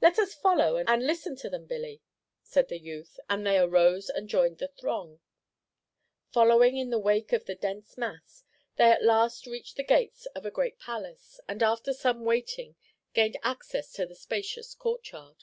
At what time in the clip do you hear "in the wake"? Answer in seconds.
6.76-7.32